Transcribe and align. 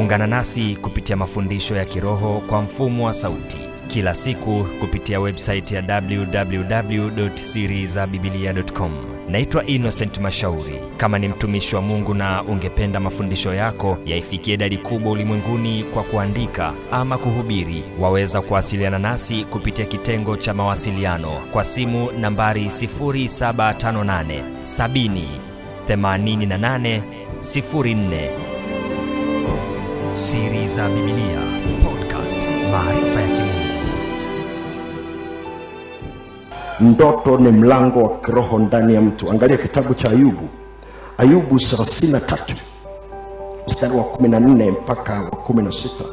Ungana 0.00 0.26
nasi 0.26 0.74
kupitia 0.82 1.16
mafundisho 1.16 1.76
ya 1.76 1.84
kiroho 1.84 2.42
kwa 2.48 2.62
mfumo 2.62 3.06
wa 3.06 3.14
sauti 3.14 3.58
kila 3.88 4.14
siku 4.14 4.66
kupitia 4.80 5.20
website 5.20 5.72
ya 5.72 6.00
www.sirizabibilia.com. 6.02 8.92
Naitwa 9.28 9.66
Innocent 9.66 10.18
Mashauri. 10.20 10.80
Kama 10.96 11.18
ni 11.18 11.28
mtumishi 11.28 11.76
wa 11.76 11.82
Mungu 11.82 12.14
na 12.14 12.42
ungependa 12.42 13.00
mafundisho 13.00 13.54
yako 13.54 13.98
yaifikie 14.06 14.54
idadi 14.54 14.78
kubwa 14.78 15.12
ulimwenguni 15.12 15.84
kwa 15.84 16.02
kuandika 16.02 16.72
ama 16.92 17.18
kuhubiri, 17.18 17.84
waweza 17.98 18.40
kuwasiliana 18.40 18.98
nasi 18.98 19.44
kupitia 19.44 19.84
kitengo 19.84 20.36
cha 20.36 20.54
mawasiliano 20.54 21.30
kwa 21.52 21.64
simu 21.64 22.12
nambari 22.12 22.64
0758 22.66 24.42
70 24.62 25.22
88 25.88 27.00
04. 27.42 28.49
Siri 30.12 30.66
za 30.68 30.88
Biblia 30.88 31.40
Podcast, 31.82 32.48
maarifa 32.72 33.20
ya 33.20 33.28
kimungu. 33.28 33.50
Ndoto 36.80 37.38
ni 37.38 37.50
mlango 37.50 38.02
wa 38.02 38.18
kiroho 38.18 38.58
ndani 38.58 38.94
ya 38.94 39.00
mtu. 39.00 39.30
Angalia 39.30 39.56
kitabu 39.56 39.94
cha 39.94 40.10
Ayubu, 40.10 40.48
Ayubu 41.18 41.54
33 41.54 42.38
mstari 43.68 43.96
wa 43.96 44.04
14 44.04 44.70
mpaka 44.70 45.12
wa 45.12 45.30
16, 45.30 46.04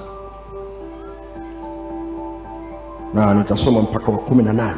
na 3.14 3.34
nitasoma 3.34 3.82
mpaka 3.82 4.12
wa 4.12 4.18
18. 4.18 4.74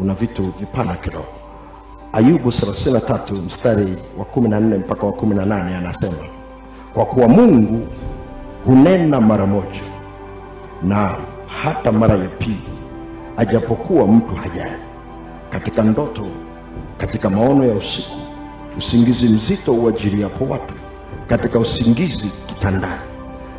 Una 0.00 0.14
vitu 0.14 0.52
vipana 0.60 0.94
kidogo. 0.94 1.26
Ayubu 2.12 2.48
33 2.48 3.32
mstari 3.46 3.96
wa 4.18 4.24
14 4.24 4.78
mpaka 4.78 5.06
wa 5.06 5.12
18, 5.12 5.76
anasema 5.76 6.16
kwa 6.94 7.06
kuwa 7.06 7.28
Mungu 7.28 7.86
hunena 8.66 9.20
mara 9.20 9.46
moja 9.46 9.80
na 10.82 11.16
hata 11.62 11.92
mara 11.92 12.14
ya 12.16 12.28
pili 12.28 12.62
ajapokuwa 13.36 14.06
mtu 14.08 14.34
hajali, 14.34 14.82
katika 15.50 15.82
ndoto, 15.82 16.26
katika 16.98 17.30
maono 17.30 17.64
ya 17.64 17.74
usiku, 17.74 18.16
usingizi 18.78 19.28
mzito 19.28 19.72
uajiriapo 19.72 20.44
watu, 20.44 20.74
katika 21.26 21.58
usingizi 21.58 22.30
kitandani, 22.46 23.00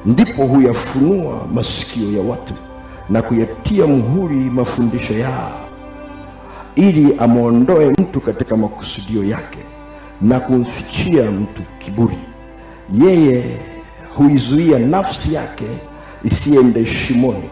ndipo 0.05 0.45
huyafunua 0.45 1.41
masikio 1.53 2.11
ya 2.11 2.21
watu 2.29 2.53
na 3.09 3.21
kuyatia 3.21 3.87
muhuri 3.87 4.35
mafundisho 4.35 5.13
yao, 5.13 5.59
ili 6.75 7.15
amwondoe 7.19 7.89
mtu 7.89 8.21
katika 8.21 8.55
makusudio 8.57 9.23
yake 9.23 9.59
na 10.21 10.39
kumfichia 10.39 11.31
mtu 11.31 11.61
kiburi. 11.79 12.17
Yeye 12.93 13.57
huizuia 14.15 14.79
nafsi 14.79 15.33
yake 15.33 15.65
isiende 16.23 16.85
shimoni 16.85 17.49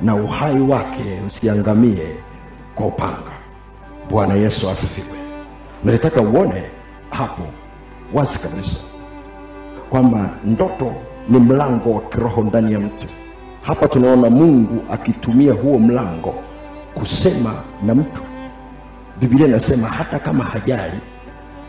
na 0.00 0.14
uhai 0.14 0.60
wake 0.60 1.20
usiangamie 1.26 2.06
kwa 2.74 2.86
upanga. 2.86 3.32
Bwana 4.10 4.34
Yesu 4.34 4.70
asifiwe. 4.70 5.16
Nalitaka 5.84 6.20
uone 6.22 6.62
hapo 7.10 7.42
wazi 8.14 8.38
kabisa 8.38 8.78
kwamba 9.90 10.30
ndoto 10.44 10.92
ni 11.28 11.38
mlango 11.38 11.90
wa 11.92 12.00
kiroho 12.00 12.42
ndani 12.42 12.72
ya 12.72 12.80
mtu. 12.80 13.06
Hapa 13.62 13.88
tunaona 13.88 14.30
Mungu 14.30 14.82
akitumia 14.90 15.52
huo 15.52 15.78
mlango 15.78 16.34
kusema 16.94 17.54
na 17.86 17.94
mtu. 17.94 18.22
Biblia 19.20 19.46
inasema 19.46 19.88
hata 19.88 20.18
kama 20.18 20.44
hajali, 20.44 20.98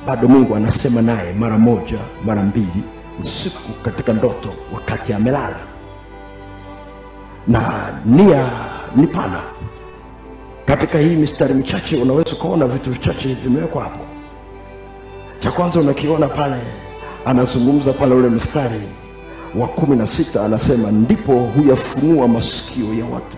bado 0.07 0.27
Mungu 0.27 0.55
anasema 0.55 1.01
naye 1.01 1.33
mara 1.33 1.57
moja, 1.57 1.99
mara 2.25 2.41
mbili, 2.43 2.83
usiku 3.23 3.73
katika 3.83 4.13
ndoto, 4.13 4.53
wakati 4.73 5.13
amelala 5.13 5.59
na 7.47 7.61
nia 8.05 8.49
ni 8.95 9.07
pana. 9.07 9.41
Katika 10.65 10.99
hii 10.99 11.15
mistari 11.15 11.53
michache 11.53 11.97
unaweza 11.97 12.31
ukaona 12.31 12.65
vitu 12.65 12.91
vichache 12.91 13.33
vimewekwa 13.33 13.83
hapo. 13.83 13.99
Cha 15.39 15.51
kwanza 15.51 15.79
unakiona 15.79 16.27
pale, 16.27 16.61
anazungumza 17.25 17.93
pale 17.93 18.15
ule 18.15 18.29
mstari 18.29 18.81
wa 19.55 19.67
kumi 19.67 19.95
na 19.95 20.07
sita 20.07 20.45
anasema 20.45 20.91
ndipo 20.91 21.31
huyafunua 21.33 22.27
masikio 22.27 22.93
ya 22.93 23.05
watu. 23.05 23.37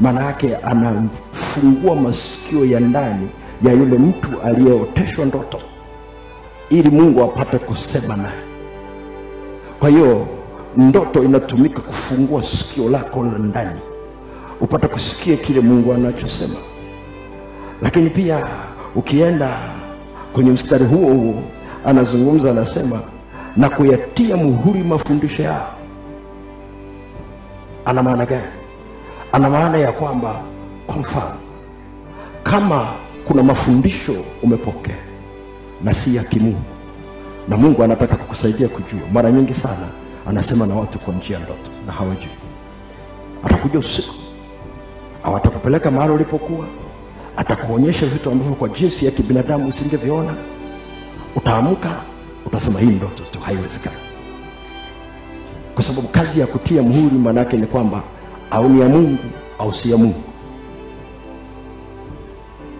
Maana 0.00 0.22
yake 0.24 0.56
anafungua 0.56 1.96
masikio 1.96 2.64
ya 2.64 2.80
ndani 2.80 3.28
ya 3.62 3.72
yule 3.72 3.98
mtu 3.98 4.28
aliyeoteshwa 4.42 5.24
ndoto, 5.24 5.60
ili 6.70 6.90
Mungu 6.90 7.22
apate 7.24 7.58
kusema 7.58 8.16
naye. 8.16 8.42
Kwa 9.80 9.88
hiyo 9.90 10.26
ndoto 10.76 11.22
inatumika 11.24 11.80
kufungua 11.80 12.42
sikio 12.42 12.88
lako 12.88 13.22
la 13.24 13.38
ndani 13.38 13.80
upate 14.60 14.88
kusikia 14.88 15.36
kile 15.36 15.60
Mungu 15.60 15.92
anachosema. 15.92 16.54
Lakini 17.82 18.10
pia 18.10 18.46
ukienda 18.94 19.56
kwenye 20.32 20.50
mstari 20.50 20.84
huo 20.84 21.14
huo 21.14 21.42
anazungumza, 21.84 22.50
anasema 22.50 23.00
na 23.56 23.68
kuyatia 23.68 24.36
muhuri 24.36 24.82
mafundisho 24.82 25.42
yao. 25.42 25.74
Ana 27.84 28.02
maana 28.02 28.26
gani? 28.26 28.42
Ana 29.32 29.50
maana 29.50 29.78
ya 29.78 29.92
kwamba, 29.92 30.34
kwa 30.86 30.96
mfano, 30.96 31.36
kama 32.42 32.86
kuna 33.28 33.42
mafundisho 33.42 34.14
umepokea 34.42 35.09
na 35.84 35.94
si 35.94 36.16
ya 36.16 36.24
kimungu, 36.24 36.60
na 37.48 37.56
Mungu 37.56 37.82
anataka 37.84 38.16
kukusaidia 38.16 38.68
kujua, 38.68 39.00
mara 39.12 39.30
nyingi 39.30 39.54
sana 39.54 39.88
anasema 40.26 40.66
na 40.66 40.74
watu 40.74 40.98
kwa 40.98 41.14
njia 41.14 41.38
ndoto 41.38 41.70
na 41.86 41.92
hawajui. 41.92 42.28
Atakuja 43.44 43.78
usiku 43.78 44.14
au 45.24 45.36
atakupeleka 45.36 45.90
mahali 45.90 46.12
ulipokuwa, 46.12 46.66
atakuonyesha 47.36 48.06
vitu 48.06 48.30
ambavyo 48.30 48.54
kwa 48.54 48.68
jinsi 48.68 49.04
ya 49.04 49.10
kibinadamu 49.10 49.68
usingeviona. 49.68 50.34
Utaamka 51.36 51.90
utasema 52.46 52.80
hii 52.80 52.86
ndoto 52.86 53.22
tu, 53.30 53.40
haiwezekani, 53.40 53.96
kwa 55.74 55.82
sababu 55.82 56.08
kazi 56.08 56.40
ya 56.40 56.46
kutia 56.46 56.82
muhuri 56.82 57.14
maana 57.16 57.40
yake 57.40 57.56
ni 57.56 57.66
kwamba 57.66 58.02
au 58.50 58.68
ni 58.68 58.80
ya 58.80 58.88
Mungu 58.88 59.18
au 59.58 59.74
si 59.74 59.90
ya 59.90 59.96
Mungu. 59.96 60.22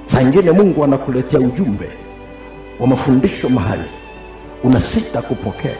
Saa 0.04 0.20
ingine 0.22 0.50
Mungu 0.52 0.84
anakuletea 0.84 1.40
ujumbe 1.40 1.88
wa 2.80 2.86
mafundisho 2.86 3.48
mahali 3.48 3.88
unasita 4.64 5.22
kupokea 5.22 5.76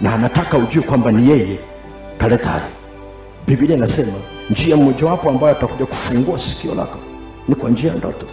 na 0.00 0.14
anataka 0.14 0.58
ujue 0.58 0.82
kwamba 0.82 1.12
ni 1.12 1.30
yeye 1.30 1.58
kaleta 2.18 2.48
hayo. 2.50 2.70
Biblia 3.46 3.76
inasema 3.76 4.12
njia 4.50 4.76
mmojawapo 4.76 5.30
ambayo 5.30 5.56
atakuja 5.56 5.86
kufungua 5.86 6.38
sikio 6.38 6.74
lako 6.74 6.98
ni 7.48 7.54
kwa 7.54 7.70
njia 7.70 7.90
ya 7.90 7.96
ndoto. 7.96 8.26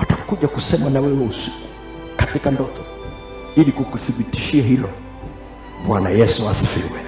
Atakuja 0.00 0.48
kusema 0.48 0.90
na 0.90 1.00
wewe 1.00 1.24
usiku 1.26 1.56
katika 2.16 2.50
ndoto, 2.50 2.80
ili 3.56 3.72
kukuthibitishia 3.72 4.62
hilo. 4.62 4.88
Bwana 5.86 6.08
Yesu 6.10 6.48
asifiwe! 6.48 7.00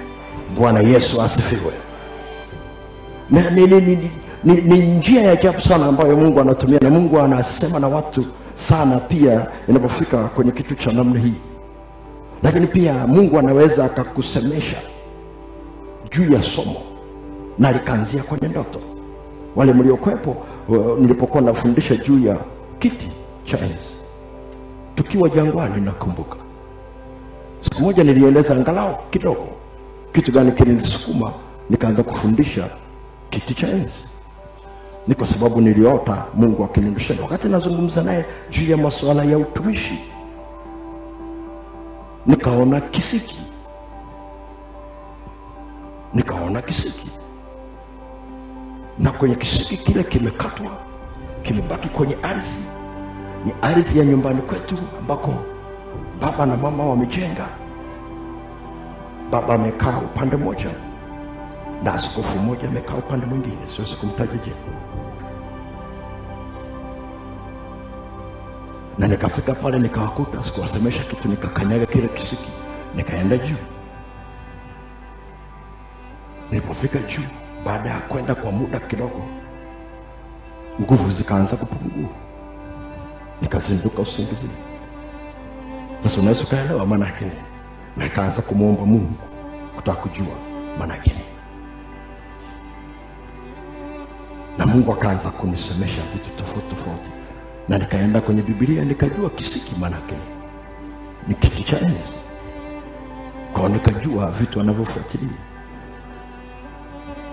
Bwana 0.55 0.79
Yesu 0.79 1.21
asifiwe! 1.21 1.73
Na 3.29 3.49
ni, 3.49 4.11
ni, 4.43 4.53
ni, 4.61 4.79
njia 4.79 5.21
ya 5.21 5.31
ajabu 5.31 5.61
sana 5.61 5.85
ambayo 5.85 6.15
Mungu 6.17 6.41
anatumia, 6.41 6.79
na 6.81 6.89
Mungu 6.89 7.19
anasema 7.19 7.79
na 7.79 7.87
watu 7.87 8.25
sana 8.55 8.97
pia 8.97 9.47
inapofika 9.67 10.23
kwenye 10.23 10.51
kitu 10.51 10.75
cha 10.75 10.91
namna 10.91 11.19
hii 11.19 11.33
lakini 12.43 12.67
pia 12.67 13.07
Mungu 13.07 13.39
anaweza 13.39 13.85
akakusemesha 13.85 14.77
juu 16.11 16.33
ya 16.33 16.41
somo 16.43 16.75
na 17.59 17.71
likaanzia 17.71 18.23
kwenye 18.23 18.47
ndoto. 18.47 18.79
Wale 19.55 19.73
mliokwepo 19.73 20.35
uh, 20.67 20.99
nilipokuwa 20.99 21.41
nafundisha 21.43 21.95
juu 21.95 22.27
ya 22.27 22.37
kiti 22.79 23.11
cha 23.45 23.59
enzi 23.59 23.95
tukiwa 24.95 25.29
jangwani, 25.29 25.81
nakumbuka 25.81 26.35
siku 27.59 27.81
moja 27.81 28.03
nilieleza 28.03 28.55
angalau 28.55 28.97
kidogo 29.09 29.47
kitu 30.13 30.31
gani 30.31 30.51
kilinisukuma 30.51 31.31
nikaanza 31.69 32.03
kufundisha 32.03 32.67
kiti 33.29 33.53
cha 33.53 33.67
enzi. 33.67 34.03
Ni 35.07 35.15
kwa 35.15 35.27
sababu 35.27 35.61
niliota 35.61 36.25
Mungu 36.33 36.63
akinirudisha 36.63 37.13
wakati 37.21 37.47
nazungumza 37.47 38.03
naye 38.03 38.25
juu 38.49 38.71
ya 38.71 38.77
masuala 38.77 39.23
ya 39.23 39.37
utumishi 39.37 39.99
nikaona 42.25 42.81
kisiki, 42.81 43.39
nikaona 46.13 46.61
kisiki, 46.61 47.09
na 48.99 49.11
kwenye 49.11 49.35
kisiki 49.35 49.77
kile 49.77 50.03
kimekatwa, 50.03 50.71
kimebaki 51.43 51.89
kwenye 51.89 52.17
ardhi. 52.23 52.59
Ni 53.45 53.51
ardhi 53.61 53.99
ya 53.99 54.05
nyumbani 54.05 54.41
kwetu 54.41 54.75
ambako 54.99 55.33
baba 56.21 56.45
na 56.45 56.57
mama 56.57 56.85
wamejenga. 56.85 57.47
Baba 59.31 59.53
amekaa 59.53 59.97
upande 59.97 60.35
mmoja 60.35 60.69
na 61.83 61.93
askofu 61.93 62.39
mmoja 62.39 62.67
amekaa 62.67 62.93
upande 62.95 63.25
mwingine, 63.25 63.67
siwezi 63.67 63.95
kumtaja 63.95 64.33
jina. 64.33 64.55
na 68.99 69.07
nikafika 69.07 69.53
pale 69.55 69.79
nikawakuta, 69.79 70.43
sikuwasemesha 70.43 71.03
kitu, 71.03 71.27
nikakanyaga 71.27 71.85
kile 71.85 72.07
kisiki, 72.07 72.49
nikaenda 72.95 73.37
juu. 73.37 73.55
Nilipofika 76.51 76.99
juu, 76.99 77.23
baada 77.65 77.89
ya 77.89 77.99
kwenda 77.99 78.35
kwa 78.35 78.51
muda 78.51 78.79
kidogo, 78.79 79.21
nguvu 80.81 81.11
zikaanza 81.11 81.55
kupungua, 81.55 82.09
nikazinduka 83.41 84.01
usingizini. 84.01 84.53
Sasa 86.03 86.21
unaweza 86.21 86.43
ukaelewa 86.43 86.85
maana 86.85 87.05
yake 87.05 87.25
nini, 87.25 87.37
na 87.97 88.03
nikaanza 88.05 88.41
kumwomba 88.41 88.85
Mungu 88.85 89.13
kutaka 89.75 90.01
kujua 90.01 90.35
maana 90.79 90.93
yake 90.95 91.09
nini, 91.09 91.25
na 94.59 94.65
Mungu 94.65 94.93
akaanza 94.93 95.29
kunisemesha 95.29 96.01
vitu 96.13 96.29
tofauti 96.29 96.69
tofauti, 96.69 97.09
na 97.69 97.77
nikaenda 97.77 98.21
kwenye 98.21 98.41
Biblia 98.41 98.83
nikajua 98.83 99.29
kisiki 99.29 99.75
manake 99.79 100.15
ni 101.27 101.35
kitu 101.35 101.63
cha 101.63 101.79
enzi. 101.81 102.17
Kwao, 103.53 103.69
nikajua 103.69 104.31
vitu 104.31 104.59
anavyofuatilia 104.61 105.29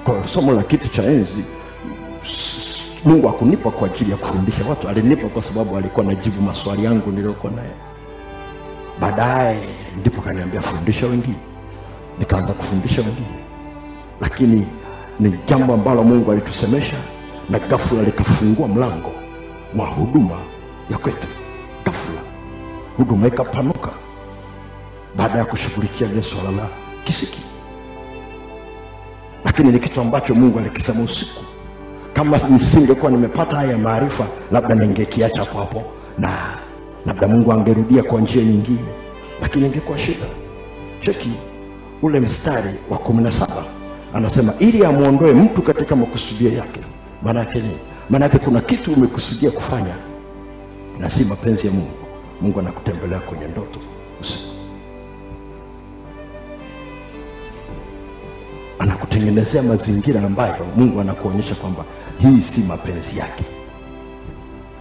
kwa 0.04 0.24
somo 0.26 0.52
la 0.52 0.62
kitu 0.62 0.88
cha 0.88 1.02
enzi 1.02 1.44
Mungu 3.04 3.28
akunipa 3.28 3.70
kwa 3.70 3.88
ajili 3.88 4.10
ya 4.10 4.16
kufundisha 4.16 4.64
watu, 4.68 4.88
alinipa 4.88 5.28
kwa 5.28 5.42
sababu 5.42 5.76
alikuwa 5.76 6.06
najibu 6.06 6.42
maswali 6.42 6.84
yangu 6.84 7.10
niliyokuwa 7.10 7.52
naye. 7.52 7.70
Baadaye 9.00 9.68
ndipo 10.00 10.20
kaniambia 10.22 10.60
fundisha 10.60 11.06
wengine, 11.06 11.36
nikaanza 12.18 12.52
kufundisha 12.52 13.00
wengine, 13.02 13.40
lakini 14.20 14.66
ni 15.20 15.38
jambo 15.48 15.74
ambalo 15.74 16.04
Mungu 16.04 16.32
alitusemesha 16.32 16.96
na 17.50 17.58
ghafla 17.58 18.02
likafungua 18.02 18.68
mlango 18.68 19.12
wa 19.76 19.86
huduma 19.86 20.38
ya 20.90 20.98
kwetu. 20.98 21.28
Ghafla 21.84 22.20
huduma 22.96 23.26
ikapanuka 23.26 23.90
baada 25.16 25.38
ya 25.38 25.44
kushughulikia 25.44 26.08
lile 26.08 26.22
swala 26.22 26.50
la 26.50 26.68
kisiki 27.04 27.40
lakini 29.44 29.72
ni 29.72 29.78
kitu 29.78 30.00
ambacho 30.00 30.34
Mungu 30.34 30.58
alikisema 30.58 31.02
usiku. 31.02 31.40
Kama 32.12 32.38
nisingekuwa 32.50 33.10
nimepata 33.12 33.56
haya 33.56 33.78
maarifa, 33.78 34.26
labda 34.52 34.74
ningekiacha 34.74 35.40
hapo 35.44 35.58
hapo, 35.58 35.82
na 36.18 36.30
labda 37.06 37.28
Mungu 37.28 37.52
angerudia 37.52 38.02
kwa 38.02 38.20
njia 38.20 38.42
nyingine, 38.44 38.88
lakini 39.42 39.66
ingekuwa 39.66 39.98
shida. 39.98 40.26
Cheki 41.00 41.30
ule 42.02 42.20
mstari 42.20 42.74
wa 42.90 42.98
kumi 42.98 43.22
na 43.22 43.30
saba 43.32 43.64
anasema 44.14 44.52
ili 44.58 44.84
amwondoe 44.84 45.32
mtu 45.32 45.62
katika 45.62 45.96
makusudio 45.96 46.52
yake. 46.52 46.80
Maana 47.26 47.40
yake 47.40 47.60
nini? 47.60 47.78
Maanake 48.10 48.38
kuna 48.38 48.60
kitu 48.60 48.92
umekusudia 48.92 49.50
kufanya 49.50 49.94
na 50.98 51.10
si 51.10 51.24
mapenzi 51.24 51.66
ya 51.66 51.72
Mungu. 51.72 51.96
Mungu 52.40 52.60
anakutembelea 52.60 53.20
kwenye 53.20 53.46
ndoto 53.48 53.80
usiku 54.20 54.50
anakutengenezea 58.78 59.62
mazingira 59.62 60.22
ambayo 60.22 60.66
Mungu 60.76 61.00
anakuonyesha 61.00 61.54
kwamba 61.54 61.84
hii 62.18 62.42
si 62.42 62.60
mapenzi 62.60 63.18
yake. 63.18 63.44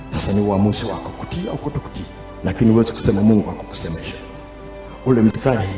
Sasa 0.09 0.33
ni 0.33 0.41
uamuzi 0.41 0.85
wako 0.85 1.09
kutii 1.09 1.47
au 1.49 1.57
kutokutii, 1.57 2.05
lakini 2.43 2.71
huwezi 2.71 2.91
kusema 2.91 3.21
Mungu 3.21 3.49
akukusemesha. 3.49 4.15
Ule 5.05 5.21
mstari 5.21 5.69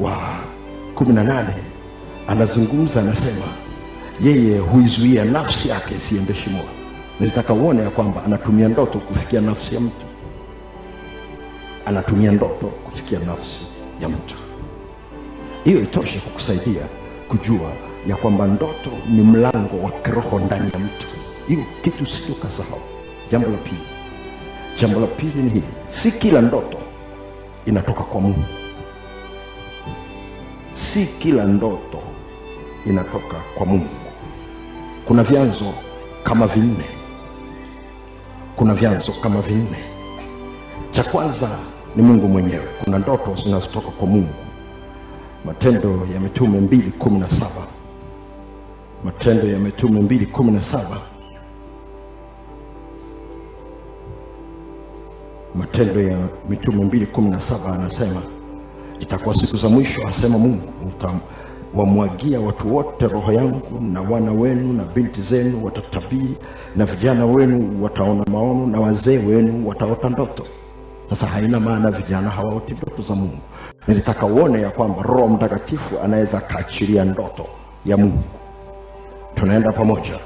wa 0.00 0.18
kumi 0.94 1.12
na 1.12 1.24
nane 1.24 1.54
anazungumza, 2.28 3.00
anasema 3.00 3.44
yeye 4.22 4.58
huizuia 4.58 5.24
nafsi 5.24 5.68
yake 5.68 5.94
isiende 5.94 6.34
shimoni. 6.34 6.68
Nilitaka 7.20 7.52
uone 7.54 7.82
ya 7.82 7.90
kwamba 7.90 8.24
anatumia 8.24 8.68
ndoto 8.68 8.98
kufikia 8.98 9.40
nafsi 9.40 9.74
ya 9.74 9.80
mtu, 9.80 10.06
anatumia 11.86 12.32
ndoto 12.32 12.66
kufikia 12.66 13.18
nafsi 13.18 13.66
ya 14.00 14.08
mtu 14.08 14.34
hiyo 15.68 15.80
itoshe 15.82 16.18
kukusaidia 16.18 16.82
kujua 17.28 17.72
ya 18.06 18.16
kwamba 18.16 18.46
ndoto 18.46 18.90
ni 19.08 19.22
mlango 19.22 19.78
wa 19.84 19.90
kiroho 19.90 20.38
ndani 20.40 20.70
ya 20.72 20.78
mtu. 20.78 21.06
Hiyo 21.48 21.64
kitu 21.82 22.06
sio 22.06 22.34
kasahau. 22.34 22.80
Jambo 23.32 23.48
la 23.50 23.56
pili, 23.56 23.82
jambo 24.80 25.00
la 25.00 25.06
pili 25.06 25.42
ni 25.42 25.50
hili, 25.50 25.62
si 25.88 26.12
kila 26.12 26.40
ndoto 26.40 26.78
inatoka 27.66 28.02
kwa 28.02 28.20
Mungu. 28.20 28.44
Si 30.72 31.06
kila 31.06 31.44
ndoto 31.44 31.98
inatoka 32.86 33.36
kwa 33.54 33.66
Mungu. 33.66 34.07
Kuna 35.08 35.22
vyanzo 35.22 35.74
kama 36.24 36.46
vinne, 36.46 36.84
kuna 38.56 38.74
vyanzo 38.74 39.12
kama 39.12 39.40
vinne. 39.40 39.78
Cha 40.92 41.04
kwanza 41.04 41.58
ni 41.96 42.02
Mungu 42.02 42.28
mwenyewe. 42.28 42.68
Kuna 42.84 42.98
ndoto 42.98 43.36
zinazotoka 43.44 43.90
kwa 43.90 44.06
Mungu 44.06 44.34
Matendo 45.44 46.06
ya 46.14 46.20
Mitume 46.20 46.60
mbili 46.60 46.90
kumi 46.90 47.18
na 47.18 47.30
saba 47.30 47.66
Matendo 49.04 49.46
ya 49.48 49.58
Mitume 49.58 50.00
mbili 50.00 50.26
kumi 50.26 50.50
na 50.52 50.62
saba 50.62 51.00
Matendo 55.54 56.00
ya 56.02 56.18
Mitume 56.48 56.84
mbili 56.84 57.06
kumi 57.06 57.30
na 57.30 57.40
saba 57.40 57.72
anasema 57.74 58.22
itakuwa 59.00 59.34
siku 59.34 59.56
za 59.56 59.68
mwisho, 59.68 60.08
asema 60.08 60.38
Mungu, 60.38 60.72
nitawamwagia 61.72 62.40
watu 62.40 62.76
wote 62.76 63.06
roho 63.08 63.32
yangu, 63.32 63.80
na 63.80 64.00
wana 64.00 64.32
wenu 64.32 64.72
na 64.72 64.84
binti 64.84 65.22
zenu 65.22 65.64
watatabiri, 65.64 66.36
na 66.76 66.84
vijana 66.84 67.26
wenu 67.26 67.82
wataona 67.84 68.24
maono, 68.32 68.66
na 68.66 68.80
wazee 68.80 69.18
wenu 69.18 69.68
wataota 69.68 70.08
ndoto. 70.08 70.46
Sasa 71.10 71.26
haina 71.26 71.60
maana 71.60 71.90
vijana 71.90 72.30
hawaoti 72.30 72.72
ndoto 72.74 73.02
za 73.02 73.14
Mungu. 73.14 73.38
Nilitaka 73.88 74.26
uone 74.26 74.62
ya 74.62 74.70
kwamba 74.70 75.02
Roho 75.02 75.28
Mtakatifu 75.28 75.98
anaweza 76.04 76.38
akaachilia 76.38 77.04
ndoto 77.04 77.46
ya 77.86 77.96
Mungu. 77.96 78.22
Tunaenda 79.34 79.72
pamoja, 79.72 80.18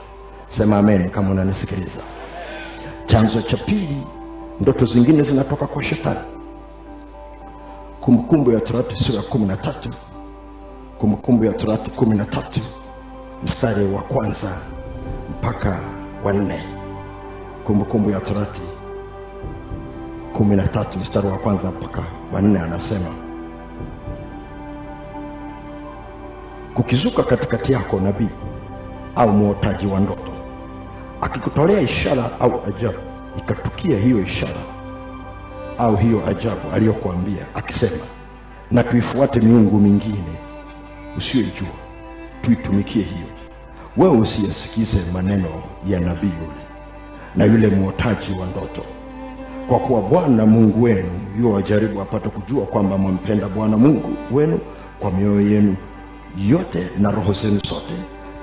sema 0.48 0.78
amen 0.78 1.10
kama 1.10 1.30
unanisikiliza. 1.30 2.00
Chanzo 3.06 3.42
cha 3.42 3.56
pili, 3.56 3.96
ndoto 4.60 4.84
zingine 4.84 5.22
zinatoka 5.22 5.66
kwa 5.66 5.82
shetani. 5.82 6.20
Kumbukumbu 8.00 8.52
ya 8.52 8.60
Torati 8.60 8.96
sura 8.96 9.16
ya 9.18 9.22
kumi 9.24 9.44
na 9.46 9.56
tatu 9.56 9.88
Kumbukumbu 11.02 11.44
ya 11.44 11.52
Torati 11.52 11.90
kumi 11.90 12.16
na 12.16 12.25
tatu 12.25 12.60
mstari 13.44 13.84
wa 13.87 14.02
kwanza 14.02 14.49
mpaka 15.31 15.78
wa 16.25 16.32
nne. 16.32 16.62
Kumbukumbu 17.66 18.10
ya 18.10 18.20
Torati 18.20 18.62
kumi 20.32 20.56
na 20.56 20.69
tatu 20.69 20.99
mstari 20.99 21.26
wa 21.28 21.38
kwanza 21.38 21.70
mpaka 21.70 22.02
wa 22.32 22.43
nne 22.43 22.59
anasema 22.59 23.09
kukizuka 26.75 27.23
katikati 27.23 27.73
yako 27.73 28.00
nabii 28.00 28.28
au 29.16 29.28
mwotaji 29.28 29.87
wa 29.87 30.00
ndoto 30.00 30.32
akikutolea 31.21 31.80
ishara 31.80 32.30
au 32.40 32.61
ajabu, 32.66 32.99
ikatukia 33.38 33.99
hiyo 33.99 34.23
ishara 34.23 34.61
au 35.78 35.97
hiyo 35.97 36.23
ajabu 36.28 36.71
aliyokuambia 36.75 37.47
akisema, 37.54 38.04
na 38.71 38.82
tuifuate 38.85 39.40
miungu 39.40 39.78
mingine 39.80 40.51
usiyoijua, 41.16 41.69
tuitumikie 42.42 43.02
hiyo, 43.02 43.26
wewe 43.97 44.16
usiyasikize 44.19 44.99
maneno 45.12 45.49
ya 45.88 46.00
nabii 46.00 46.26
yule 46.42 46.62
na 47.37 47.45
yule 47.45 47.69
mwotaji 47.69 48.33
wa 48.40 48.47
ndoto, 48.47 48.85
kwa 49.69 49.78
kuwa 49.78 50.02
Bwana 50.02 50.47
Mungu 50.47 50.83
wenu 50.83 51.11
yuwa 51.38 51.54
wajaribu 51.54 52.00
apate 52.00 52.28
kujua 52.28 52.66
kwamba 52.66 52.99
mwampenda 52.99 53.49
Bwana 53.49 53.76
Mungu 53.76 54.16
wenu 54.33 54.61
kwa 55.00 55.11
mioyo 55.11 55.50
yenu 55.50 55.76
yote 56.49 56.88
na 56.99 57.11
roho 57.11 57.33
zenu 57.33 57.61
zote. 57.69 57.95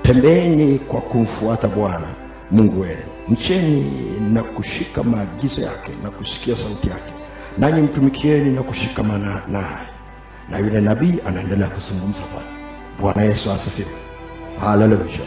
Tembeeni 0.02 0.78
kwa 0.78 1.00
kumfuata 1.00 1.68
Bwana 1.68 2.06
Mungu 2.50 2.80
wenu, 2.80 3.02
mcheni 3.28 3.84
na 4.32 4.42
kushika 4.42 5.02
maagizo 5.02 5.60
yake 5.62 5.90
na 6.02 6.10
kusikia 6.10 6.56
sauti 6.56 6.88
yake, 6.88 7.12
nanyi 7.58 7.80
mtumikieni 7.82 8.50
na 8.50 8.62
kushikamana 8.62 9.42
naye. 9.48 9.86
Na 10.50 10.58
yule 10.58 10.80
nabii 10.80 11.14
anaendelea 11.26 11.68
kuzungumza 11.68 12.22
pale. 12.22 12.59
Bwana 13.00 13.22
Yesu 13.22 13.52
asifiwe, 13.52 13.88
haleluya. 14.60 15.26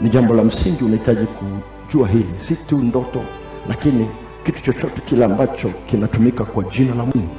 Ni 0.00 0.08
jambo 0.08 0.34
la 0.34 0.44
msingi, 0.44 0.84
unahitaji 0.84 1.26
kujua 1.26 2.08
hili, 2.08 2.34
si 2.36 2.56
tu 2.56 2.78
ndoto, 2.78 3.22
lakini 3.68 4.08
kitu 4.44 4.62
chochote 4.62 5.00
kile 5.06 5.24
ambacho 5.24 5.68
kinatumika 5.68 6.44
kwa 6.44 6.64
jina 6.64 6.94
la 6.94 7.04
Mungu. 7.04 7.36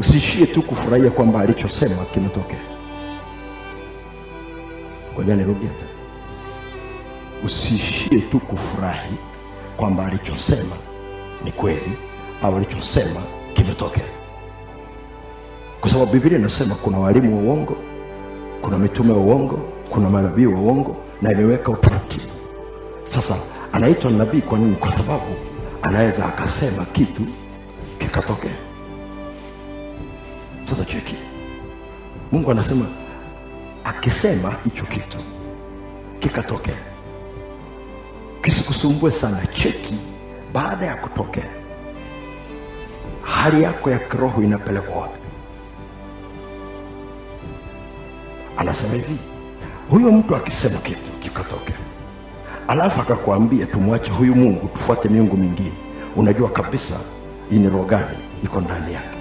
Usiishie 0.00 0.46
tu 0.46 0.62
kufurahia 0.62 1.10
kwamba 1.10 1.40
alichosema 1.40 2.04
kimetokea. 2.04 2.60
Ngoja 5.14 5.36
nirudie 5.36 5.68
tena, 5.68 5.90
usiishie 7.44 8.20
tu 8.20 8.40
kufurahi 8.40 9.14
kwamba 9.76 10.06
alichosema 10.06 10.76
ni 11.44 11.52
kweli 11.52 11.92
au 12.42 12.56
alichosema 12.56 13.20
kimetokea, 13.54 14.04
kwa 15.86 15.92
sababu 15.92 16.12
Biblia 16.12 16.38
inasema 16.38 16.74
kuna 16.74 16.98
walimu 16.98 17.36
wa 17.36 17.42
uongo, 17.42 17.76
kuna 18.62 18.78
mitume 18.78 19.12
wa 19.12 19.18
uongo, 19.18 19.58
kuna 19.90 20.10
manabii 20.10 20.46
wa 20.46 20.60
uongo, 20.60 20.96
na 21.22 21.32
imeweka 21.32 21.70
utaratibu. 21.72 22.24
Sasa 23.08 23.36
anaitwa 23.72 24.10
nabii 24.10 24.40
kwa 24.40 24.58
nini? 24.58 24.76
Kwa 24.76 24.92
sababu 24.92 25.24
anaweza 25.82 26.26
akasema 26.26 26.84
kitu 26.84 27.22
kikatokea. 27.98 28.56
Sasa 30.64 30.84
cheki. 30.84 31.16
Mungu 32.32 32.50
anasema 32.50 32.86
akisema 33.84 34.54
hicho 34.64 34.84
kitu 34.84 35.18
kikatokea. 36.20 36.78
Kisikusumbue 38.42 39.10
sana 39.10 39.46
cheki 39.46 39.94
baada 40.52 40.86
ya 40.86 40.96
kutokea. 40.96 41.50
Hali 43.22 43.62
yako 43.62 43.90
ya 43.90 43.98
kiroho 43.98 44.42
inapelekwa 44.42 44.96
wapi 45.02 45.25
anasema 48.66 48.92
hivi 48.94 49.16
huyo 49.90 50.12
mtu 50.12 50.36
akisema 50.36 50.78
kitu 50.78 51.10
kikatokea 51.20 51.76
alafu 52.68 53.00
akakwambia 53.00 53.66
tumwache 53.66 54.10
huyu 54.10 54.34
mungu 54.34 54.68
tufuate 54.68 55.08
miungu 55.08 55.36
mingine. 55.36 55.72
Unajua 56.16 56.48
kabisa 56.48 57.00
hii 57.50 57.58
ni 57.58 57.70
roho 57.70 57.84
gani 57.84 58.18
iko 58.44 58.60
ndani 58.60 58.94
yake. 58.94 59.16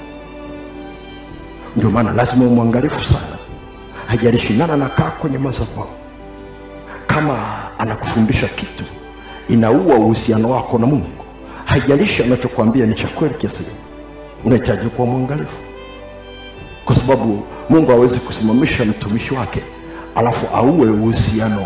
Ndio 1.76 1.90
maana 1.90 2.12
lazima 2.12 2.46
umwangalifu 2.46 3.06
sana. 3.06 3.38
Hajalishi 4.08 4.54
nani 4.54 4.72
anakaa 4.72 5.12
kwenye 5.12 5.38
madhabahu 5.38 5.90
kama 7.08 7.38
anakufundisha 7.80 8.48
kitu 8.48 8.84
inaua 9.50 9.96
uhusiano 9.96 10.50
wako 10.50 10.78
na 10.78 10.86
mungu. 10.86 11.08
Haijalishi 11.66 12.24
anachokwambia 12.24 12.86
ni 12.86 12.94
cha 12.94 13.08
kweli 13.08 13.36
kiasi 13.36 13.66
unahitaji 14.46 14.88
kuwa 14.90 15.08
mwangalifu 15.08 15.58
kwa 16.86 16.96
sababu 16.96 17.44
mungu 17.70 17.92
hawezi 17.92 18.20
kusimamisha 18.20 18.86
mtumishi 18.86 19.34
wake 19.34 19.64
alafu 20.16 20.56
auwe 20.56 20.90
uhusiano 20.90 21.66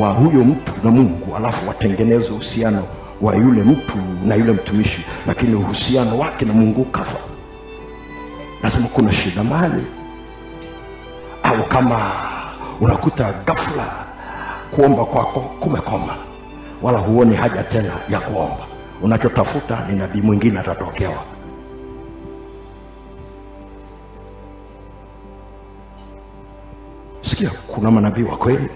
wa 0.00 0.08
huyo 0.12 0.44
mtu 0.44 0.72
na 0.84 0.90
mungu 0.90 1.36
alafu 1.36 1.68
watengeneze 1.68 2.30
uhusiano 2.30 2.84
wa 3.20 3.36
yule 3.36 3.62
mtu 3.62 3.94
na 4.24 4.34
yule 4.34 4.52
mtumishi 4.52 5.04
lakini 5.26 5.54
uhusiano 5.54 6.18
wake 6.18 6.44
na 6.44 6.52
mungu 6.52 6.82
ukafa. 6.82 7.18
Lazima 8.62 8.88
kuna 8.88 9.12
shida 9.12 9.44
mahali. 9.44 9.84
Au 11.42 11.62
kama 11.68 12.12
unakuta 12.80 13.32
ghafla 13.46 13.86
kuomba 14.70 15.04
kwako 15.04 15.40
kumekoma 15.40 16.16
wala 16.82 16.98
huoni 16.98 17.36
haja 17.36 17.62
tena 17.62 17.92
ya 18.10 18.20
kuomba. 18.20 18.66
Unachotafuta 19.02 19.86
ni 19.90 19.96
nabii 19.96 20.20
mwingine 20.20 20.60
atatokewa 20.60 21.33
sikia 27.24 27.50
kuna 27.66 27.90
manabii 27.90 28.22
wa 28.22 28.36
kweli 28.36 28.68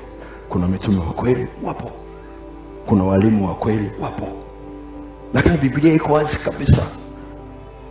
kuna 0.48 0.66
mitume 0.68 0.98
wa 0.98 1.12
kweli 1.12 1.46
wapo. 1.62 1.90
Kuna 2.86 3.04
walimu 3.04 3.48
wa 3.48 3.54
kweli 3.54 3.90
wapo. 4.00 4.28
Lakini 5.34 5.58
biblia 5.58 5.92
iko 5.94 6.12
wazi 6.12 6.38
kabisa. 6.38 6.82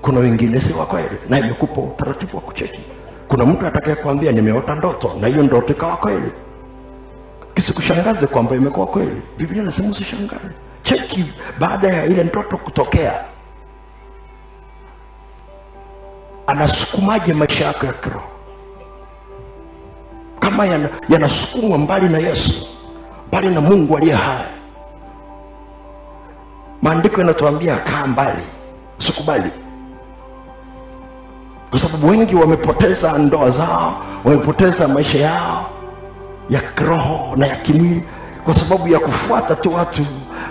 Kuna 0.01 0.19
wengine 0.19 0.59
si 0.59 0.73
wa 0.73 0.85
kweli 0.85 1.17
na 1.29 1.39
imekupa 1.39 1.81
utaratibu 1.81 2.35
wa 2.35 2.41
kucheki. 2.41 2.79
Kuna 3.27 3.45
mtu 3.45 3.67
atakaye 3.67 3.95
kuambia 3.95 4.31
nimeota 4.31 4.75
ndoto 4.75 5.13
na 5.21 5.27
hiyo 5.27 5.43
ndoto 5.43 5.73
ikawa 5.73 5.97
kweli. 5.97 6.31
Kisikushangaze 7.53 8.27
kwamba 8.27 8.55
imekuwa 8.55 8.87
kweli. 8.87 9.21
Biblia 9.37 9.61
inasema 9.63 9.89
usishangae. 9.89 10.39
Cheki 10.83 11.25
baada 11.59 11.87
ya 11.87 12.05
ile 12.05 12.23
ndoto 12.23 12.57
kutokea. 12.57 13.23
Anasukumaje 16.47 17.33
maisha 17.33 17.65
yako 17.65 17.85
ya 17.85 17.93
kiroho 17.93 18.37
kama 20.57 20.65
yana- 20.73 20.89
yanasukumwa 21.09 21.77
mbali 21.77 22.09
na 22.09 22.17
yesu 22.17 22.65
mbali 23.27 23.49
na 23.49 23.61
mungu 23.61 23.97
aliye 23.97 24.13
hai. 24.15 24.45
Maandiko 26.81 27.21
yanatuambia 27.21 27.77
kaa 27.77 28.07
mbali 28.07 28.41
usikubali. 28.99 29.51
Kwa 31.69 31.79
sababu 31.79 32.07
wengi 32.07 32.35
wamepoteza 32.35 33.17
ndoa 33.17 33.49
zao 33.49 34.01
wamepoteza 34.25 34.87
maisha 34.87 35.17
yao 35.19 35.69
ya 36.49 36.61
kiroho 36.61 37.35
na 37.35 37.47
ya 37.47 37.55
kimwili 37.55 38.03
kwa 38.45 38.53
sababu 38.55 38.87
ya 38.87 38.99
kufuata 38.99 39.55
tu 39.55 39.73
watu 39.73 40.05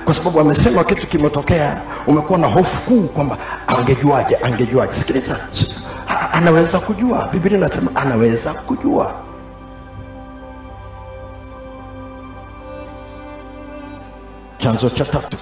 kwa 0.04 0.14
sababu 0.14 0.40
amesema 0.40 0.84
kitu 0.84 1.06
kimetokea 1.06 1.80
umekuwa 2.06 2.38
na 2.38 2.46
hofu 2.46 2.82
kuu 2.82 3.02
kwamba 3.08 3.36
angejuaje 3.66 4.36
angejuaje. 4.36 4.94
Sikiliza 4.94 5.36
anaweza 6.32 6.80
kujua. 6.80 7.28
Biblia 7.32 7.58
inasema 7.58 7.90
anaweza 7.94 8.54
kujua 8.54 9.14
chanzo 14.66 14.90
cha 14.90 15.04
tatu. 15.04 15.36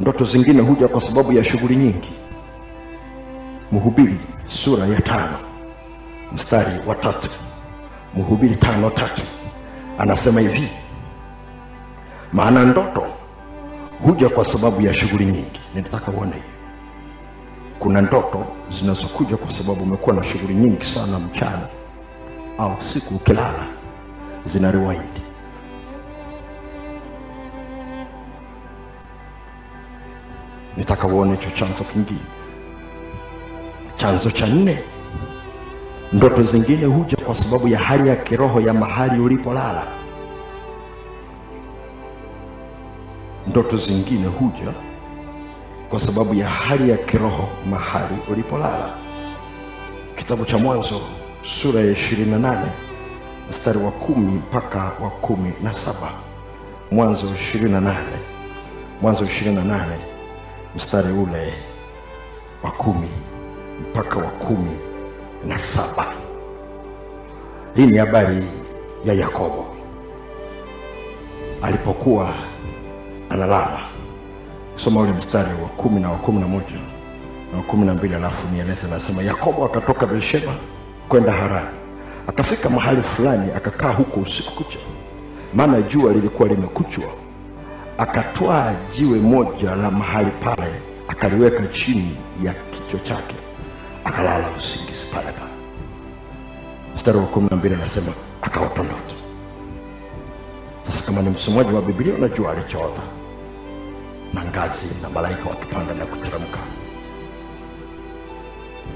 Ndoto 0.00 0.24
zingine 0.24 0.60
huja 0.62 0.88
kwa 0.88 1.00
sababu 1.00 1.32
ya 1.32 1.44
shughuli 1.44 1.76
nyingi. 1.76 2.12
Mhubiri 3.72 4.18
sura 4.46 4.86
ya 4.86 5.00
tano. 5.00 5.38
Mstari 6.32 6.80
wa 6.86 6.94
tatu. 6.94 7.28
Mhubiri 8.14 8.56
tano 8.56 8.90
tatu. 8.90 9.22
Anasema 9.98 10.40
hivi. 10.40 10.68
Maana 12.32 12.64
ndoto 12.64 13.06
huja 14.04 14.28
kwa 14.28 14.44
sababu 14.44 14.80
ya 14.86 14.94
shughuli 14.94 15.24
nyingi. 15.24 15.60
Ninataka 15.74 16.12
uone 16.12 16.32
hiyo. 16.32 16.54
Kuna 17.78 18.00
ndoto 18.00 18.46
zinazokuja 18.80 19.36
kwa 19.36 19.50
sababu 19.50 19.82
umekuwa 19.82 20.16
na 20.16 20.22
shughuli 20.24 20.54
nyingi 20.54 20.84
sana 20.84 21.18
mchana 21.18 21.68
au 22.58 22.76
siku 22.82 23.14
ukilala 23.14 23.66
zina 24.44 24.70
rewind 24.70 25.25
nitaka 30.76 31.06
uone 31.06 31.36
chanzo 31.54 31.84
kingine. 31.84 32.20
Chanzo 33.96 34.30
cha 34.30 34.46
nne 34.46 34.78
ndoto 36.12 36.42
zingine 36.42 36.84
huja 36.84 37.16
kwa 37.16 37.34
sababu 37.36 37.68
ya 37.68 37.78
hali 37.78 38.08
ya 38.08 38.16
kiroho 38.16 38.60
ya 38.60 38.74
mahali 38.74 39.20
ulipolala. 39.20 39.86
Ndoto 43.46 43.76
zingine 43.76 44.26
huja 44.26 44.72
kwa 45.90 46.00
sababu 46.00 46.34
ya 46.34 46.48
hali 46.48 46.90
ya 46.90 46.96
kiroho 46.96 47.48
mahali 47.70 48.14
ulipolala. 48.30 48.94
Kitabu 50.16 50.44
cha 50.44 50.58
mwanzo 50.58 51.00
sura 51.42 51.80
ya 51.80 51.90
ishirini 51.92 52.30
na 52.30 52.38
nane 52.38 52.70
mstari 53.50 53.78
wa 53.78 53.90
kumi 53.90 54.32
mpaka 54.32 54.78
wa 54.78 55.10
kumi 55.10 55.52
na 55.62 55.72
saba. 55.72 56.10
Mwanzo 56.92 57.26
ishirini 57.34 57.72
na 57.72 57.80
nane. 57.80 58.16
Mwanzo 59.02 59.24
ishirini 59.24 59.56
na 59.56 59.64
nane 59.64 59.96
mstari 60.76 61.12
ule 61.12 61.54
wa 62.62 62.70
kumi 62.70 63.08
mpaka 63.90 64.16
wa 64.16 64.30
kumi 64.30 64.76
na 65.44 65.58
saba. 65.58 66.12
Hii 67.76 67.86
ni 67.86 67.98
habari 67.98 68.44
ya 69.04 69.14
yakobo. 69.14 69.66
Alipokuwa 71.62 72.34
analala. 73.30 73.80
Soma 74.74 75.00
ule 75.00 75.12
mstari 75.12 75.48
wa 75.62 75.68
kumi 75.68 76.00
na 76.00 76.10
wa 76.10 76.16
kumi 76.18 76.40
na 76.40 76.46
moja 76.48 76.76
na 77.52 77.58
wa 77.58 77.64
kumi 77.64 77.86
na 77.86 77.94
mbili 77.94 78.14
alafu 78.14 78.48
nieleze 78.48 78.86
nasema 78.90 79.22
yakobo 79.22 79.64
akatoka 79.64 80.06
beersheba 80.06 80.52
kwenda 81.08 81.32
harani. 81.32 81.76
Akafika 82.26 82.70
mahali 82.70 83.02
fulani 83.02 83.52
akakaa 83.52 83.92
huko 83.92 84.20
usiku 84.20 84.52
kucha. 84.64 84.78
Maana 85.54 85.82
jua 85.82 86.12
lilikuwa 86.12 86.48
limekuchwa 86.48 87.04
akatwaa 87.98 88.74
jiwe 88.96 89.18
moja 89.18 89.74
la 89.74 89.90
mahali 89.90 90.30
pale 90.30 90.72
akaliweka 91.08 91.66
chini 91.66 92.16
ya 92.44 92.52
kichwa 92.54 93.00
chake 93.00 93.34
akalala 94.04 94.50
usingizi 94.58 95.06
pale 95.06 95.32
pale. 95.32 95.50
Mstari 96.94 97.18
wa 97.18 97.24
kumi 97.26 97.48
na 97.50 97.56
mbili 97.56 97.74
anasema 97.74 98.12
akaota 98.42 98.82
ndoto 98.82 99.16
sasa 100.86 101.02
kama 101.06 101.22
ni 101.22 101.30
msomaji 101.30 101.72
wa 101.72 101.82
biblia 101.82 102.14
unajua 102.14 102.52
alichoota. 102.52 103.02
Na 104.34 104.44
ngazi 104.44 104.86
na 105.02 105.08
malaika 105.10 105.50
wakipanda 105.50 105.94
na 105.94 106.06
kuteremka. 106.06 106.58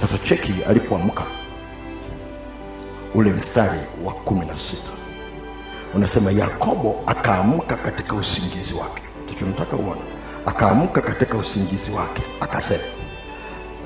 Sasa 0.00 0.18
cheki 0.18 0.52
alipoamka 0.68 1.22
ule 3.14 3.30
mstari 3.30 3.78
wa 4.04 4.12
kumi 4.14 4.46
na 4.46 4.58
sita 4.58 4.90
unasema 5.94 6.30
yakobo 6.30 7.02
akaamka 7.06 7.76
katika 7.76 8.14
usingizi 8.16 8.74
wake. 8.74 9.02
Ndicho 9.24 9.46
nataka 9.46 9.76
uone. 9.76 10.00
Akaamka 10.46 11.00
katika 11.00 11.36
usingizi 11.38 11.90
wake 11.90 12.22
akasema 12.40 12.82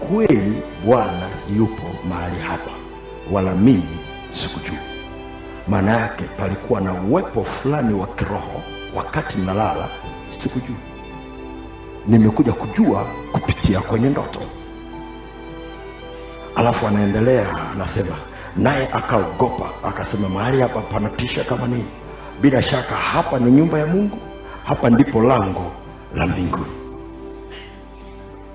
kweli 0.08 0.62
bwana 0.84 1.28
yupo 1.56 1.82
mahali 2.08 2.40
hapa 2.40 2.70
wala 3.32 3.52
mimi 3.52 3.98
sikujua 4.32 4.78
maana 5.68 5.90
yake 5.96 6.24
palikuwa 6.24 6.80
na 6.80 6.92
uwepo 6.92 7.44
fulani 7.44 7.94
wa 7.94 8.06
kiroho 8.06 8.62
wakati 8.94 9.38
nalala 9.38 9.88
sikujua 10.28 10.76
nimekuja 12.06 12.52
kujua 12.52 13.06
kupitia 13.32 13.80
kwenye 13.80 14.08
ndoto. 14.08 14.40
Alafu 16.56 16.86
anaendelea 16.86 17.46
anasema 17.72 18.16
naye 18.56 18.88
akaogopa 18.92 19.70
akasema 19.88 20.28
mahali 20.28 20.60
hapa 20.60 20.80
panatisha 20.80 21.44
kama 21.44 21.66
nini? 21.66 21.86
Bila 22.40 22.62
shaka 22.62 22.94
hapa 22.94 23.38
ni 23.38 23.50
nyumba 23.50 23.78
ya 23.78 23.86
mungu. 23.86 24.18
Hapa 24.64 24.90
ndipo 24.90 25.22
lango 25.22 25.72
la 26.14 26.26
mbinguni. 26.26 26.64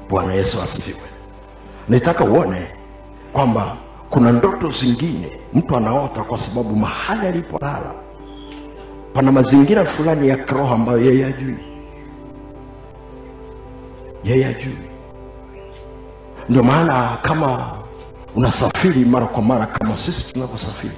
Bwana 0.10 0.34
yesu 0.34 0.62
asifiwe. 0.62 1.00
Nitaka 1.90 2.24
uone 2.24 2.68
kwamba 3.34 3.76
kuna 4.10 4.32
ndoto 4.32 4.72
zingine 4.72 5.32
mtu 5.54 5.78
anaota 5.78 6.24
kwa 6.24 6.38
sababu 6.38 6.76
mahali 6.76 7.28
alipolala 7.28 7.94
pana 9.14 9.32
mazingira 9.32 9.86
fulani 9.86 10.28
ya 10.28 10.36
kiroho 10.38 10.74
ambayo 10.74 11.02
yeye 11.06 11.26
ajui 11.26 11.56
yeye 14.24 14.46
ajui 14.46 14.78
ndio 16.50 16.64
maana 16.64 17.18
kama 17.22 17.72
unasafiri 18.36 19.06
mara 19.06 19.26
kwa 19.26 19.42
mara 19.42 19.66
kama 19.66 19.98
sisi 19.98 20.34
tunavyosafiri. 20.34 20.94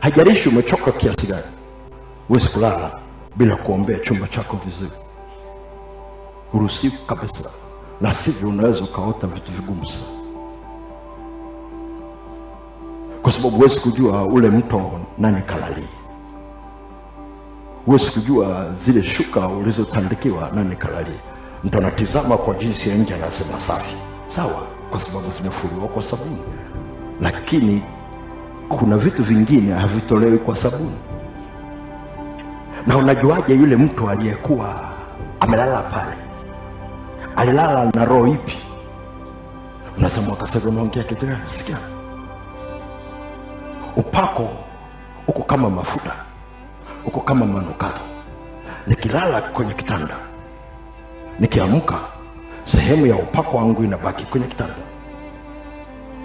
Haijalishi 0.00 0.48
umechoka 0.48 0.92
kiasi 0.92 1.26
gani 1.26 1.42
huwezi 2.28 2.48
kulala 2.48 2.98
bila 3.36 3.56
kuombea 3.56 3.98
chumba 3.98 4.28
chako 4.28 4.56
vizuri. 4.64 4.90
Huruhusiwi 6.52 6.92
kabisa 7.06 7.50
na 8.00 8.14
sivyo 8.14 8.48
unaweza 8.48 8.84
ukaota 8.84 9.26
vitu 9.26 9.52
vigumu 9.52 9.88
sana. 9.88 10.16
Kwa 13.22 13.32
sababu 13.32 13.56
huwezi 13.56 13.80
kujua 13.80 14.24
ule 14.24 14.50
mto 14.50 15.00
nani 15.18 15.42
kalalia. 15.42 15.88
Huwezi 17.86 18.10
kujua 18.10 18.66
zile 18.82 19.02
shuka 19.02 19.48
ulizotandikiwa 19.48 20.50
nani 20.54 20.76
kalalia. 20.76 21.20
Mtu 21.64 21.78
anatizama 21.78 22.36
kwa 22.36 22.54
jinsi 22.54 22.88
ya 22.88 22.94
nje 22.96 23.14
anasema 23.14 23.60
safi. 23.60 23.96
Sawa 24.28 24.75
kwa 24.90 25.00
sababu 25.00 25.30
zimefuliwa 25.30 25.88
kwa 25.88 26.02
sabuni. 26.02 26.42
Lakini 27.20 27.82
kuna 28.68 28.96
vitu 28.96 29.22
vingine 29.24 29.72
havitolewi 29.74 30.38
kwa 30.38 30.56
sabuni. 30.56 30.96
Na 32.86 32.96
unajuaje 32.96 33.54
yule 33.54 33.76
mtu 33.76 34.10
aliyekuwa 34.10 34.80
amelala 35.40 35.82
pale? 35.82 36.16
Alilala 37.36 37.90
na 37.94 38.04
roho 38.04 38.26
ipi? 38.26 38.56
Unasema 39.98 40.28
wakasema 40.30 40.70
unaongea 40.70 41.02
kitu 41.02 41.26
gani? 41.26 41.40
Sikia. 41.46 41.76
Upako 43.96 44.48
uko 45.28 45.42
kama 45.42 45.70
mafuta 45.70 46.12
uko 47.04 47.20
kama 47.20 47.46
manukato. 47.46 48.00
Nikilala 48.86 49.40
kwenye 49.40 49.74
kitanda 49.74 50.14
nikiamka 51.40 51.94
sehemu 52.66 53.06
ya 53.06 53.16
upako 53.16 53.56
wangu 53.56 53.84
inabaki 53.84 54.24
kwenye 54.24 54.46
kitanda. 54.46 54.74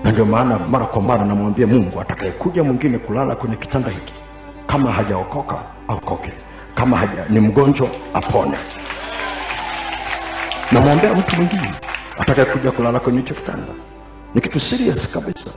Na 0.04 0.12
ndio 0.12 0.26
maana 0.26 0.60
mara 0.60 0.86
kwa 0.86 1.02
mara 1.02 1.26
namwambia 1.26 1.68
mungu 1.68 2.02
atakayekuja 2.02 2.64
mwingine 2.64 2.98
kulala 2.98 3.36
kwenye 3.36 3.56
kitanda 3.56 3.90
hiki 3.90 4.14
kama 4.68 4.92
hajaokoka 4.92 5.56
aokoke. 5.88 6.32
Kama 6.76 6.98
haja, 6.98 7.26
ni 7.30 7.40
mgonjwa 7.40 7.90
apone. 8.14 8.58
Namwombea 10.72 11.16
mtu 11.16 11.36
mwingine 11.36 11.72
atakayekuja 12.20 12.72
kulala 12.72 13.00
kwenye 13.00 13.20
hicho 13.20 13.34
kitanda 13.34 13.74
ni 14.36 14.42
kitu 14.42 14.60
serious 14.60 15.12
kabisa. 15.12 15.50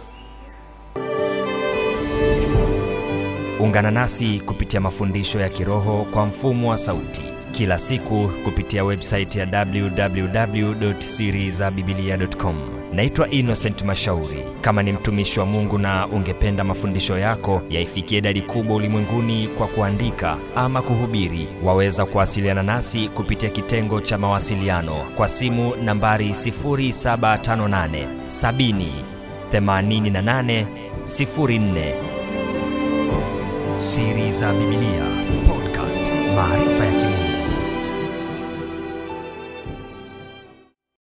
Ungana 3.60 3.90
nasi 3.90 4.38
kupitia 4.46 4.80
mafundisho 4.80 5.40
ya 5.40 5.48
kiroho 5.48 6.06
kwa 6.12 6.26
mfumo 6.26 6.70
wa 6.70 6.78
sauti 6.78 7.22
kila 7.56 7.78
siku 7.78 8.30
kupitia 8.44 8.84
website 8.84 9.37
ya 9.37 9.64
www.sirizabibilia.com. 9.66 12.56
Naitwa 12.92 13.30
Innocent 13.30 13.82
Mashauri. 13.84 14.44
Kama 14.61 14.82
ni 14.82 14.92
mtumishi 14.92 15.40
wa 15.40 15.46
Mungu 15.46 15.78
na 15.78 16.06
ungependa 16.06 16.64
mafundisho 16.64 17.18
yako 17.18 17.62
yaifikie 17.70 18.18
idadi 18.18 18.42
kubwa 18.42 18.76
ulimwenguni 18.76 19.49
kwa 19.49 19.66
kuandika 19.66 20.37
ama 20.56 20.82
kuhubiri, 20.82 21.49
waweza 21.64 22.04
kuwasiliana 22.06 22.62
nasi 22.62 23.08
kupitia 23.08 23.50
kitengo 23.50 24.00
cha 24.00 24.18
mawasiliano 24.18 24.94
kwa 25.16 25.28
simu 25.28 25.73
nambari 25.84 26.28
0758 26.30 28.06
70 28.26 28.87
88 29.52 30.64
04. 31.06 31.93
Siri 33.76 34.30
za 34.30 34.52
Biblia 34.52 35.04
Podcast, 35.47 36.12
maarifa 36.36 36.83